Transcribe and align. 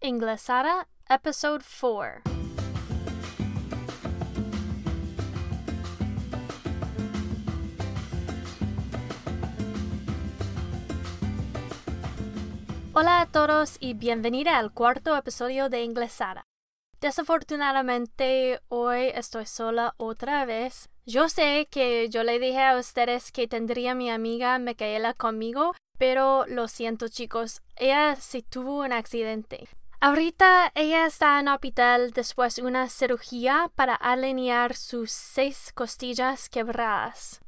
Inglesada, 0.00 0.86
Episode 1.08 1.64
4. 1.80 2.22
Hola 12.92 13.20
a 13.20 13.26
todos 13.26 13.76
y 13.80 13.94
bienvenida 13.94 14.58
al 14.58 14.72
cuarto 14.72 15.16
episodio 15.16 15.68
de 15.68 15.82
Inglesada. 15.82 16.44
Desafortunadamente 17.00 18.60
hoy 18.68 19.10
estoy 19.14 19.46
sola 19.46 19.94
otra 19.96 20.44
vez. 20.44 20.88
Yo 21.06 21.28
sé 21.28 21.66
que 21.70 22.08
yo 22.08 22.22
le 22.22 22.38
dije 22.38 22.62
a 22.62 22.76
ustedes 22.76 23.32
que 23.32 23.48
tendría 23.48 23.94
mi 23.96 24.10
amiga 24.10 24.58
Micaela 24.60 25.14
conmigo, 25.14 25.74
pero 25.98 26.46
lo 26.46 26.68
siento 26.68 27.08
chicos, 27.08 27.62
ella 27.76 28.14
sí 28.16 28.42
tuvo 28.42 28.84
un 28.84 28.92
accidente. 28.92 29.68
Ahorita 30.00 30.70
ella 30.76 31.06
está 31.06 31.40
en 31.40 31.48
hospital 31.48 32.12
después 32.12 32.54
de 32.54 32.62
una 32.62 32.88
cirugía 32.88 33.68
para 33.74 33.96
alinear 33.96 34.76
sus 34.76 35.10
seis 35.10 35.72
costillas 35.74 36.48
quebradas. 36.48 37.40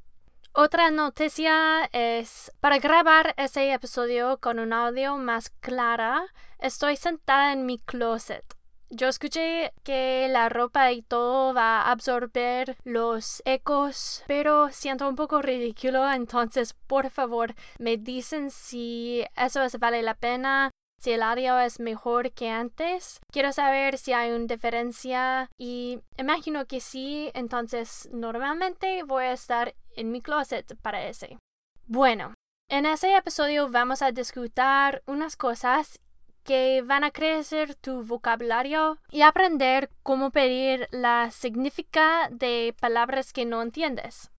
Otra 0.52 0.90
noticia 0.90 1.84
es, 1.92 2.50
para 2.58 2.80
grabar 2.80 3.34
ese 3.36 3.72
episodio 3.72 4.38
con 4.38 4.58
un 4.58 4.72
audio 4.72 5.16
más 5.16 5.50
clara, 5.60 6.26
estoy 6.58 6.96
sentada 6.96 7.52
en 7.52 7.66
mi 7.66 7.78
closet. 7.78 8.44
Yo 8.88 9.06
escuché 9.06 9.72
que 9.84 10.26
la 10.28 10.48
ropa 10.48 10.90
y 10.90 11.02
todo 11.02 11.54
va 11.54 11.82
a 11.82 11.92
absorber 11.92 12.76
los 12.82 13.42
ecos, 13.44 14.24
pero 14.26 14.70
siento 14.70 15.08
un 15.08 15.14
poco 15.14 15.40
ridículo, 15.40 16.10
entonces 16.10 16.74
por 16.88 17.10
favor 17.10 17.54
me 17.78 17.96
dicen 17.96 18.50
si 18.50 19.24
eso 19.36 19.62
es, 19.62 19.78
vale 19.78 20.02
la 20.02 20.14
pena, 20.14 20.72
si 21.00 21.12
el 21.12 21.22
audio 21.22 21.58
es 21.58 21.80
mejor 21.80 22.30
que 22.32 22.50
antes. 22.50 23.20
Quiero 23.32 23.52
saber 23.52 23.98
si 23.98 24.12
hay 24.12 24.30
una 24.32 24.46
diferencia 24.46 25.50
y 25.58 26.00
imagino 26.18 26.66
que 26.66 26.80
sí, 26.80 27.30
entonces 27.34 28.08
normalmente 28.12 29.02
voy 29.02 29.24
a 29.24 29.32
estar 29.32 29.74
en 29.96 30.12
mi 30.12 30.20
closet 30.20 30.76
para 30.82 31.06
ese. 31.06 31.38
Bueno, 31.86 32.34
en 32.68 32.86
ese 32.86 33.16
episodio 33.16 33.68
vamos 33.68 34.02
a 34.02 34.12
discutir 34.12 35.02
unas 35.06 35.36
cosas 35.36 35.98
que 36.44 36.82
van 36.82 37.04
a 37.04 37.10
crecer 37.10 37.74
tu 37.74 38.02
vocabulario 38.02 38.98
y 39.10 39.22
aprender 39.22 39.90
cómo 40.02 40.30
pedir 40.30 40.88
la 40.90 41.30
significa 41.30 42.28
de 42.30 42.74
palabras 42.80 43.32
que 43.32 43.44
no 43.44 43.62
entiendes. 43.62 44.30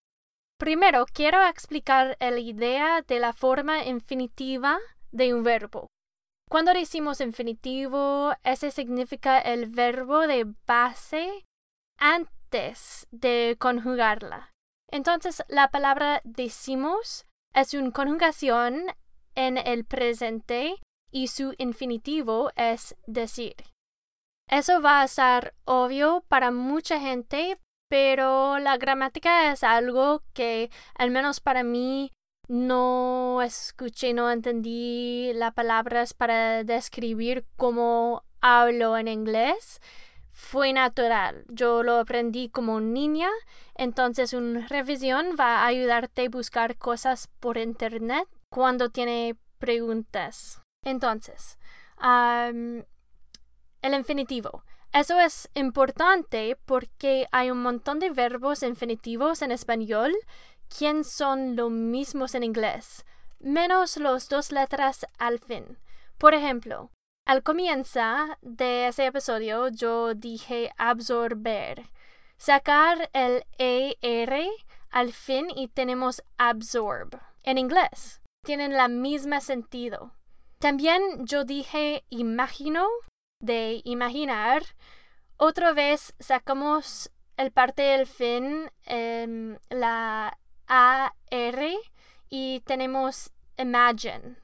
Primero, 0.58 1.06
quiero 1.12 1.44
explicar 1.48 2.18
la 2.20 2.40
idea 2.40 3.02
de 3.02 3.20
la 3.20 3.34
forma 3.34 3.84
infinitiva 3.84 4.78
de 5.12 5.34
un 5.34 5.44
verbo. 5.44 5.88
Cuando 6.52 6.74
decimos 6.74 7.22
infinitivo, 7.22 8.34
ese 8.44 8.72
significa 8.72 9.40
el 9.40 9.68
verbo 9.68 10.28
de 10.28 10.54
base 10.68 11.46
antes 11.98 13.08
de 13.10 13.56
conjugarla. 13.58 14.52
Entonces, 14.92 15.44
la 15.48 15.72
palabra 15.72 16.20
decimos 16.26 17.26
es 17.54 17.74
una 17.74 17.92
conjugación 17.92 18.88
en 19.34 19.58
el 19.58 19.86
presente 19.86 20.76
y 21.10 21.28
su 21.28 21.56
infinitivo 21.58 22.52
es 22.58 22.98
decir. 23.08 23.56
Eso 24.50 24.82
va 24.82 25.04
a 25.04 25.08
ser 25.08 25.54
obvio 25.64 26.26
para 26.28 26.52
mucha 26.52 27.00
gente, 27.00 27.62
pero 27.90 28.60
la 28.60 28.76
gramática 28.76 29.54
es 29.54 29.64
algo 29.64 30.22
que, 30.34 30.70
al 30.96 31.12
menos 31.12 31.40
para 31.40 31.64
mí, 31.64 32.12
no 32.48 33.42
escuché, 33.42 34.14
no 34.14 34.30
entendí 34.30 35.32
las 35.34 35.54
palabras 35.54 36.14
para 36.14 36.64
describir 36.64 37.46
cómo 37.56 38.24
hablo 38.42 38.98
en 38.98 39.08
inglés. 39.08 39.80
Fue 40.32 40.74
natural. 40.74 41.46
Yo 41.50 41.84
lo 41.84 42.00
aprendí 42.00 42.50
como 42.50 42.80
niña, 42.80 43.30
entonces 43.76 44.34
una 44.34 44.68
revisión 44.68 45.36
va 45.40 45.60
a 45.60 45.68
ayudarte 45.68 46.26
a 46.26 46.30
buscar 46.30 46.78
cosas 46.78 47.28
por 47.40 47.58
internet 47.58 48.28
cuando 48.50 48.90
tiene 48.90 49.36
preguntas. 49.60 50.62
Entonces, 50.84 51.58
el 52.02 52.86
infinitivo. 53.94 54.64
Eso 54.94 55.20
es 55.20 55.50
importante 55.54 56.58
porque 56.66 57.28
hay 57.32 57.50
un 57.50 57.62
montón 57.62 58.00
de 58.00 58.10
verbos 58.10 58.62
infinitivos 58.64 59.42
en 59.42 59.52
español 59.52 60.14
que 60.78 61.04
son 61.04 61.56
lo 61.56 61.70
mismos 61.70 62.36
en 62.36 62.44
inglés, 62.44 63.06
menos 63.40 63.98
las 63.98 64.30
dos 64.30 64.52
letras 64.52 65.06
al 65.18 65.40
fin. 65.40 65.78
Por 66.18 66.34
ejemplo, 66.34 66.92
al 67.26 67.44
comienzo 67.44 68.00
de 68.42 68.88
ese 68.88 69.06
episodio 69.06 69.70
yo 69.70 70.14
dije 70.14 70.72
absorber. 70.78 71.84
Sacar 72.38 73.10
el 73.14 73.44
ER 73.58 74.48
al 74.90 75.14
fin 75.14 75.48
y 75.56 75.68
tenemos 75.68 76.24
absorb. 76.38 77.20
En 77.44 77.58
inglés, 77.58 78.22
tienen 78.44 78.74
la 78.74 78.88
misma 78.88 79.40
sentido. 79.42 80.14
También 80.60 81.26
yo 81.26 81.44
dije 81.44 82.04
imagino 82.10 82.88
de 83.40 83.82
imaginar. 83.84 84.64
Otra 85.38 85.74
vez 85.74 86.14
sacamos 86.20 87.12
el 87.38 87.52
parte 87.52 87.82
del 87.82 88.06
fin, 88.06 88.70
em, 88.86 89.58
la 89.70 90.38
AR 90.72 91.62
y 92.30 92.62
tenemos 92.62 93.32
imagine. 93.58 94.38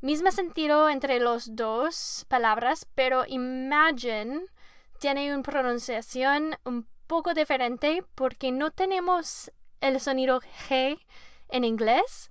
Mismo 0.00 0.32
sentido 0.32 0.88
entre 0.88 1.20
las 1.20 1.54
dos 1.54 2.26
palabras, 2.28 2.86
pero 2.94 3.24
imagine 3.26 4.46
tiene 4.98 5.32
una 5.32 5.42
pronunciación 5.42 6.56
un 6.64 6.86
poco 7.06 7.34
diferente 7.34 8.04
porque 8.14 8.50
no 8.50 8.70
tenemos 8.70 9.52
el 9.80 10.00
sonido 10.00 10.40
G 10.68 10.98
en 11.48 11.64
inglés, 11.64 12.30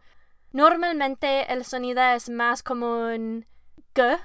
Normalmente 0.53 1.51
el 1.51 1.63
sonido 1.63 2.01
es 2.01 2.29
más 2.29 2.61
como 2.61 3.05
un 3.05 3.45
G, 3.95 4.19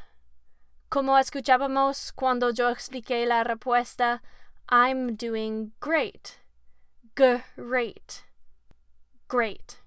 como 0.89 1.17
escuchábamos 1.19 2.13
cuando 2.13 2.51
yo 2.51 2.69
expliqué 2.69 3.25
la 3.27 3.45
respuesta 3.45 4.23
I'm 4.69 5.17
doing 5.17 5.73
great. 5.81 6.41
Great. 7.15 8.25
Great. 9.29 9.79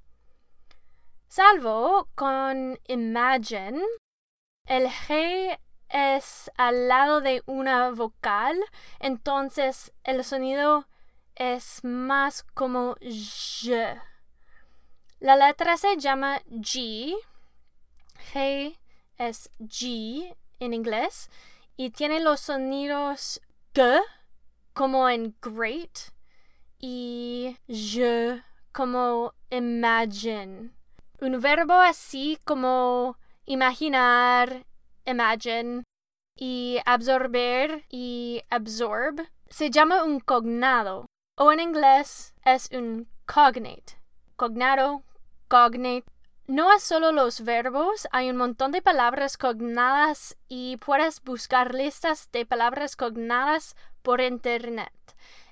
Salvo 1.28 2.10
con 2.16 2.78
imagine, 2.88 3.82
el 4.66 4.88
G 4.88 5.58
es 5.88 6.52
al 6.58 6.88
lado 6.88 7.22
de 7.22 7.42
una 7.46 7.92
vocal, 7.92 8.60
entonces 9.00 9.94
el 10.04 10.24
sonido 10.24 10.88
es 11.36 11.84
más 11.84 12.44
como 12.54 12.96
J. 13.02 14.04
La 15.20 15.36
letra 15.36 15.78
se 15.78 15.96
llama 15.98 16.42
G. 16.50 17.16
G 18.34 18.78
es 19.18 19.50
G 19.60 20.36
en 20.60 20.74
inglés 20.74 21.30
y 21.78 21.92
tiene 21.92 22.20
los 22.20 22.42
sonidos 22.42 23.42
G 23.74 24.02
como 24.74 25.08
en 25.10 25.36
great 25.42 26.12
y 26.80 27.58
je 27.68 28.44
como 28.72 29.34
imagine. 29.50 30.72
Un 31.22 31.40
verbo 31.42 31.74
así 31.74 32.40
como 32.46 33.18
imaginar, 33.46 34.66
imagine 35.06 35.84
y 36.36 36.80
absorber 36.86 37.86
y 37.90 38.42
absorb 38.50 39.28
se 39.50 39.70
llama 39.70 40.04
un 40.04 40.20
cognado 40.20 41.06
o 41.36 41.52
en 41.52 41.60
inglés 41.60 42.34
es 42.44 42.70
un 42.72 43.08
cognate. 43.26 44.00
Cognado, 44.36 45.04
cognate. 45.48 46.06
No 46.48 46.74
es 46.74 46.84
solo 46.84 47.12
los 47.12 47.42
verbos, 47.42 48.08
hay 48.12 48.30
un 48.30 48.38
montón 48.38 48.72
de 48.72 48.82
palabras 48.82 49.38
cognadas 49.38 50.36
y 50.48 50.78
puedes 50.78 51.22
buscar 51.22 51.76
listas 51.76 52.32
de 52.32 52.46
palabras 52.46 52.96
cognadas 52.96 53.76
por 54.02 54.20
internet. 54.20 54.92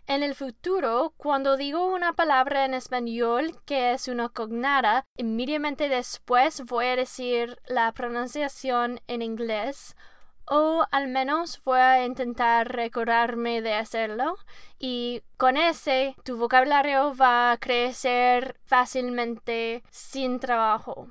En 0.07 0.23
el 0.23 0.35
futuro, 0.35 1.13
cuando 1.17 1.57
digo 1.57 1.85
una 1.93 2.13
palabra 2.13 2.63
en 2.63 2.73
español 2.73 3.59
que 3.65 3.91
es 3.91 4.07
una 4.07 4.29
cognada, 4.29 5.03
inmediatamente 5.17 5.89
después 5.89 6.63
voy 6.63 6.85
a 6.85 6.95
decir 6.95 7.59
la 7.67 7.91
pronunciación 7.91 9.01
en 9.07 9.21
inglés 9.21 9.97
o 10.49 10.85
al 10.91 11.09
menos 11.09 11.61
voy 11.65 11.81
a 11.81 12.05
intentar 12.05 12.71
recordarme 12.71 13.61
de 13.61 13.73
hacerlo 13.73 14.37
y 14.79 15.23
con 15.35 15.57
ese 15.57 16.15
tu 16.23 16.37
vocabulario 16.37 17.13
va 17.13 17.51
a 17.51 17.57
crecer 17.57 18.57
fácilmente 18.63 19.83
sin 19.91 20.39
trabajo. 20.39 21.09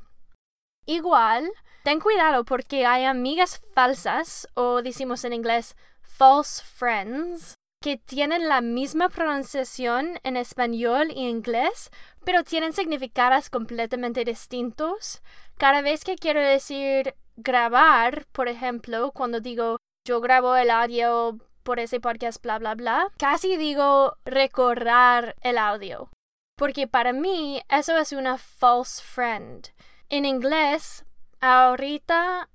Igual, 0.86 1.50
ten 1.84 2.00
cuidado 2.00 2.46
porque 2.46 2.86
hay 2.86 3.04
amigas 3.04 3.60
falsas 3.74 4.48
o 4.54 4.80
decimos 4.80 5.22
en 5.26 5.34
inglés 5.34 5.76
false 6.00 6.64
friends 6.64 7.58
que 7.86 7.96
tienen 7.96 8.48
la 8.48 8.62
misma 8.62 9.08
pronunciación 9.08 10.18
en 10.24 10.36
español 10.36 11.12
y 11.14 11.28
inglés, 11.28 11.92
pero 12.24 12.42
tienen 12.42 12.72
significados 12.72 13.48
completamente 13.48 14.24
distintos. 14.24 15.22
Cada 15.56 15.82
vez 15.82 16.02
que 16.02 16.16
quiero 16.16 16.40
decir 16.40 17.14
grabar, 17.36 18.26
por 18.32 18.48
ejemplo, 18.48 19.12
cuando 19.12 19.38
digo 19.38 19.76
yo 20.04 20.20
grabo 20.20 20.56
el 20.56 20.70
audio 20.70 21.38
por 21.62 21.78
ese 21.78 22.00
podcast, 22.00 22.42
bla, 22.42 22.58
bla, 22.58 22.74
bla. 22.74 23.12
Casi 23.18 23.56
digo 23.56 24.16
recordar 24.24 25.36
el 25.42 25.56
audio. 25.56 26.10
Porque 26.56 26.88
para 26.88 27.12
mí 27.12 27.62
eso 27.68 27.96
es 27.98 28.10
una 28.10 28.36
false 28.36 29.00
friend. 29.00 29.68
En 30.08 30.24
inglés, 30.24 31.04
ahorita 31.40 32.48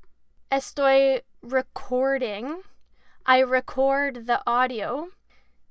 estoy 0.49 1.23
recording. 1.41 2.63
I 3.25 3.43
record 3.43 4.25
the 4.25 4.41
audio. 4.45 5.07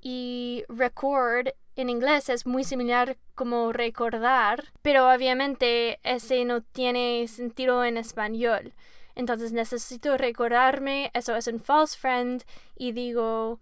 Y 0.00 0.64
record 0.68 1.48
en 1.76 1.90
inglés 1.90 2.28
es 2.28 2.46
muy 2.46 2.64
similar 2.64 3.16
como 3.34 3.72
recordar, 3.72 4.72
pero 4.82 5.12
obviamente 5.12 5.98
ese 6.02 6.44
no 6.44 6.62
tiene 6.62 7.26
sentido 7.28 7.84
en 7.84 7.96
español. 7.96 8.74
Entonces 9.14 9.52
necesito 9.52 10.16
recordarme, 10.16 11.10
eso 11.14 11.34
es 11.36 11.46
un 11.46 11.60
false 11.60 11.98
friend, 11.98 12.44
y 12.76 12.92
digo 12.92 13.60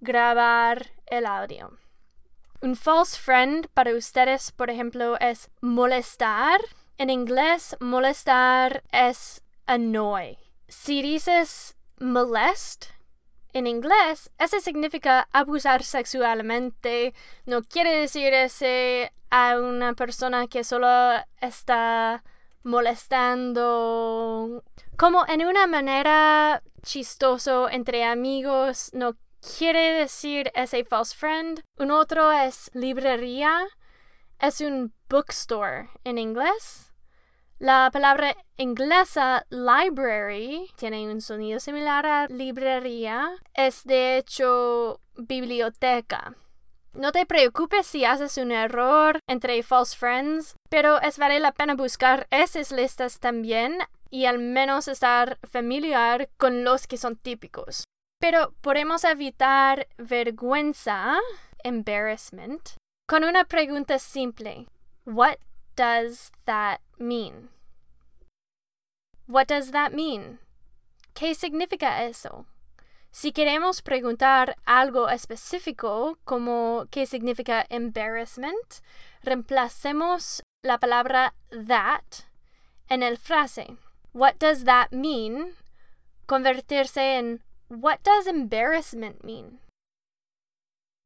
grabar 0.00 0.92
el 1.06 1.26
audio. 1.26 1.76
Un 2.62 2.76
false 2.76 3.18
friend 3.18 3.68
para 3.72 3.94
ustedes, 3.94 4.52
por 4.52 4.70
ejemplo, 4.70 5.18
es 5.18 5.50
molestar. 5.60 6.60
En 6.98 7.08
inglés, 7.08 7.76
molestar 7.80 8.82
es 8.92 9.42
annoy. 9.66 10.36
Si 10.68 11.00
dices 11.00 11.76
molest, 11.98 12.86
en 13.52 13.66
inglés, 13.66 14.30
ese 14.38 14.60
significa 14.60 15.28
abusar 15.32 15.82
sexualmente. 15.82 17.14
No 17.46 17.62
quiere 17.62 17.96
decir 17.96 18.32
ese 18.32 19.12
a 19.30 19.58
una 19.58 19.94
persona 19.94 20.46
que 20.48 20.64
solo 20.64 20.88
está 21.40 22.22
molestando 22.62 24.62
como 24.96 25.24
en 25.26 25.46
una 25.46 25.66
manera 25.66 26.62
chistoso 26.82 27.70
entre 27.70 28.04
amigos. 28.04 28.90
No 28.92 29.16
quiere 29.58 29.92
decir 29.92 30.50
ese 30.54 30.84
false 30.84 31.16
friend. 31.16 31.62
Un 31.78 31.90
otro 31.90 32.30
es 32.32 32.70
librería. 32.74 33.66
Es 34.38 34.60
un 34.60 34.92
bookstore 35.08 35.90
en 36.04 36.18
inglés. 36.18 36.89
La 37.60 37.90
palabra 37.92 38.34
inglesa 38.56 39.44
library 39.50 40.70
tiene 40.76 41.12
un 41.12 41.20
sonido 41.20 41.60
similar 41.60 42.06
a 42.06 42.26
librería. 42.28 43.36
Es 43.52 43.84
de 43.84 44.16
hecho 44.16 45.02
biblioteca. 45.18 46.34
No 46.94 47.12
te 47.12 47.26
preocupes 47.26 47.86
si 47.86 48.06
haces 48.06 48.38
un 48.38 48.50
error 48.50 49.18
entre 49.26 49.62
false 49.62 49.94
friends, 49.94 50.54
pero 50.70 51.02
es 51.02 51.18
vale 51.18 51.38
la 51.38 51.52
pena 51.52 51.74
buscar 51.74 52.26
esas 52.30 52.72
listas 52.72 53.20
también 53.20 53.76
y 54.08 54.24
al 54.24 54.38
menos 54.38 54.88
estar 54.88 55.38
familiar 55.46 56.30
con 56.38 56.64
los 56.64 56.86
que 56.86 56.96
son 56.96 57.16
típicos. 57.16 57.84
Pero 58.18 58.54
podemos 58.62 59.04
evitar 59.04 59.86
vergüenza, 59.98 61.18
embarrassment, 61.62 62.70
con 63.06 63.22
una 63.22 63.44
pregunta 63.44 63.98
simple. 63.98 64.66
What 65.04 65.36
does 65.80 66.30
that 66.44 66.82
mean? 66.98 67.48
What 69.26 69.48
does 69.48 69.70
that 69.70 69.94
mean? 69.94 70.38
¿Qué 71.14 71.34
significa 71.34 72.04
eso? 72.04 72.44
Si 73.10 73.32
queremos 73.32 73.80
preguntar 73.80 74.56
algo 74.66 75.08
específico 75.08 76.18
como 76.26 76.84
qué 76.90 77.06
significa 77.06 77.64
embarrassment, 77.70 78.82
reemplacemos 79.22 80.42
la 80.62 80.76
palabra 80.76 81.32
that 81.50 82.26
en 82.90 83.02
el 83.02 83.16
frase. 83.16 83.78
What 84.12 84.34
does 84.38 84.64
that 84.64 84.92
mean? 84.92 85.54
Convertirse 86.26 87.16
en 87.18 87.42
What 87.70 88.02
does 88.02 88.26
embarrassment 88.26 89.24
mean? 89.24 89.60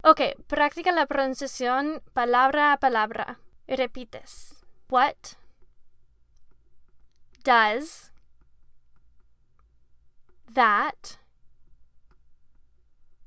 Ok, 0.02 0.34
practica 0.48 0.90
la 0.90 1.06
pronunciación 1.06 2.02
palabra 2.12 2.72
a 2.72 2.78
palabra. 2.78 3.38
Repites. 3.68 4.63
What 4.88 5.34
does 7.42 8.10
that 10.52 11.18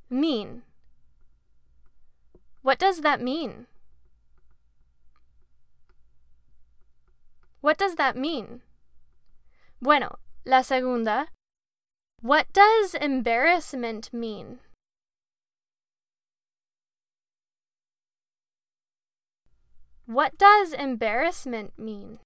mean? 0.10 0.64
What 2.62 2.80
does 2.80 3.02
that 3.02 3.22
mean? 3.22 3.68
What 7.62 7.78
does 7.78 7.96
that 7.96 8.16
mean? 8.16 8.62
Bueno, 9.82 10.20
la 10.46 10.62
segunda. 10.62 11.28
What 12.22 12.52
does 12.54 12.94
embarrassment 12.94 14.14
mean? 14.14 14.60
What 20.08 20.38
does 20.38 20.74
embarrassment 20.74 21.78
mean? 21.78 22.22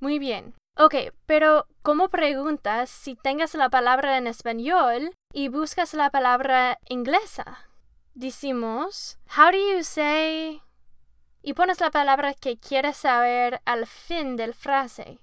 Muy 0.00 0.18
bien. 0.18 0.54
Ok, 0.78 0.94
pero 1.26 1.66
¿cómo 1.82 2.08
preguntas 2.08 2.88
si 2.88 3.14
tengas 3.14 3.54
la 3.54 3.68
palabra 3.68 4.16
en 4.16 4.26
español 4.26 5.12
y 5.34 5.48
buscas 5.48 5.92
la 5.92 6.08
palabra 6.08 6.78
inglesa? 6.88 7.68
Decimos, 8.14 9.18
how 9.36 9.50
do 9.50 9.58
you 9.58 9.84
say? 9.84 10.62
Y 11.42 11.52
pones 11.52 11.78
la 11.80 11.90
palabra 11.90 12.32
que 12.32 12.56
quieres 12.56 12.96
saber 12.96 13.60
al 13.66 13.86
fin 13.86 14.36
del 14.36 14.54
frase. 14.54 15.18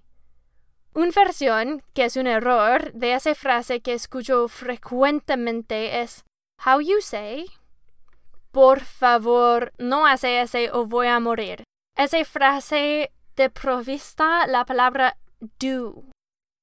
Una 0.93 1.11
versión, 1.15 1.81
que 1.95 2.05
es 2.05 2.15
un 2.15 2.27
error, 2.27 2.93
de 2.93 3.15
esa 3.15 3.33
frase 3.33 3.81
que 3.81 3.93
escucho 3.93 4.47
frecuentemente 4.47 6.01
es 6.01 6.25
How 6.63 6.79
you 6.79 7.01
say? 7.01 7.47
Por 8.53 8.81
favor, 8.81 9.73
no 9.79 10.05
hace 10.05 10.39
ese 10.39 10.69
o 10.71 10.85
voy 10.85 11.07
a 11.07 11.19
morir. 11.19 11.63
Esa 11.97 12.23
frase 12.23 13.11
de 13.35 13.49
provista 13.49 14.45
la 14.45 14.63
palabra 14.63 15.17
do. 15.59 16.05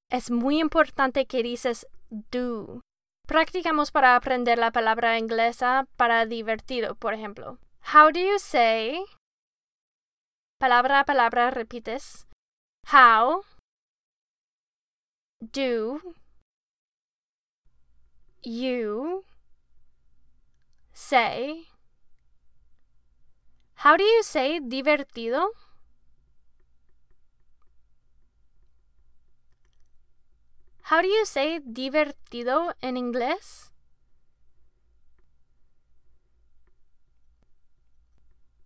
Es 0.09 0.31
muy 0.31 0.61
importante 0.61 1.25
que 1.25 1.43
dices 1.43 1.85
do. 2.09 2.79
Practicamos 3.27 3.91
para 3.91 4.15
aprender 4.15 4.57
la 4.57 4.71
palabra 4.71 5.17
inglesa 5.19 5.85
para 5.97 6.25
divertido, 6.25 6.95
por 6.95 7.13
ejemplo. 7.13 7.59
How 7.93 8.09
do 8.11 8.19
you 8.19 8.39
say? 8.39 9.03
Palabra 10.59 11.01
a 11.01 11.03
palabra 11.03 11.51
repites. 11.51 12.25
How 12.89 13.43
do 15.41 15.99
you 18.43 19.25
say? 20.93 21.70
How 23.83 23.97
do 23.97 24.03
you 24.03 24.21
say 24.21 24.59
divertido? 24.59 25.53
How 30.83 31.01
do 31.01 31.07
you 31.07 31.25
say 31.25 31.59
divertido 31.65 32.75
en 32.81 32.95
inglés? 32.95 33.71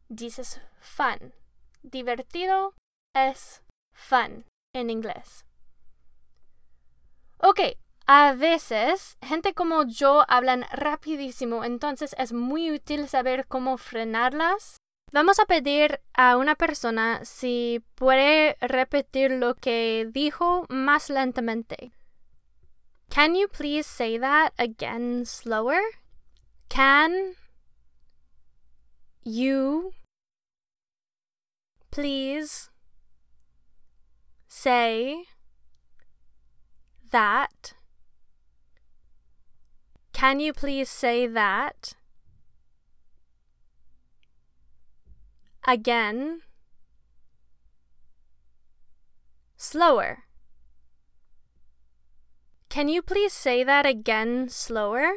Dices 0.09 0.59
fun. 0.81 1.33
Divertido 1.81 2.73
es 3.13 3.61
fun 3.93 4.43
en 4.73 4.89
inglés. 4.89 5.45
Ok, 7.37 7.77
a 8.05 8.33
veces 8.33 9.15
gente 9.21 9.53
como 9.53 9.85
yo 9.85 10.25
hablan 10.27 10.65
rapidísimo, 10.73 11.63
entonces 11.63 12.13
es 12.17 12.33
muy 12.33 12.69
útil 12.71 13.07
saber 13.07 13.47
cómo 13.47 13.77
frenarlas. 13.77 14.75
Vamos 15.11 15.39
a 15.39 15.45
pedir 15.45 16.01
a 16.13 16.35
una 16.35 16.55
persona 16.55 17.23
si 17.23 17.81
puede 17.95 18.57
repetir 18.59 19.31
lo 19.31 19.55
que 19.55 20.07
dijo 20.11 20.65
más 20.69 21.09
lentamente. 21.09 21.91
Can 23.09 23.35
you 23.35 23.47
please 23.47 23.85
say 23.85 24.17
that 24.17 24.53
again 24.57 25.25
slower? 25.25 25.79
Can 26.67 27.35
you 29.23 29.93
please 31.91 32.69
say 34.47 35.25
that? 37.11 37.73
Can 40.11 40.39
you 40.39 40.51
please 40.53 40.89
say 40.89 41.25
that? 41.27 41.95
Again. 45.67 46.41
Slower. 49.57 50.25
Can 52.69 52.87
you 52.87 53.01
please 53.01 53.33
say 53.33 53.63
that 53.63 53.85
again 53.85 54.49
slower? 54.49 55.13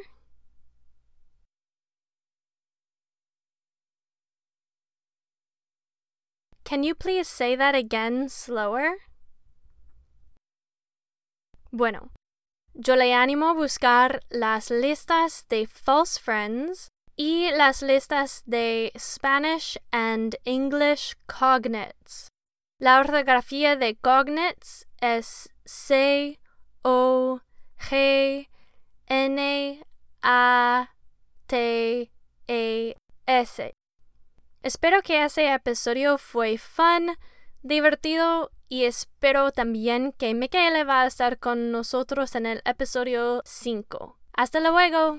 Can 6.64 6.82
you 6.82 6.94
please 6.94 7.28
say 7.28 7.56
that 7.56 7.74
again 7.74 8.28
slower? 8.28 8.98
Bueno, 11.72 12.10
Yo 12.80 12.94
le 12.94 13.12
animo 13.12 13.48
a 13.48 13.54
buscar 13.54 14.20
las 14.30 14.70
listas 14.70 15.44
de 15.48 15.66
false 15.66 16.16
friends 16.16 16.86
y 17.18 17.50
las 17.50 17.82
listas 17.82 18.44
de 18.46 18.92
Spanish 18.96 19.76
and 19.90 20.36
English 20.44 21.16
cognates. 21.26 22.28
La 22.78 23.00
ortografía 23.00 23.74
de 23.74 23.96
cognates 23.96 24.86
es 25.00 25.50
C 25.64 26.38
O 26.82 27.40
G 27.76 28.48
N 29.06 29.82
A 30.22 30.90
T 31.48 32.12
E 32.46 32.96
S. 33.26 33.72
Espero 34.62 35.02
que 35.02 35.24
ese 35.24 35.52
episodio 35.52 36.18
fue 36.18 36.56
fun, 36.56 37.16
divertido 37.62 38.52
y 38.68 38.84
espero 38.84 39.50
también 39.50 40.12
que 40.12 40.34
Michaela 40.34 40.84
va 40.84 41.02
a 41.02 41.06
estar 41.08 41.40
con 41.40 41.72
nosotros 41.72 42.36
en 42.36 42.46
el 42.46 42.62
episodio 42.64 43.42
5. 43.44 44.16
Hasta 44.34 44.60
luego. 44.60 45.18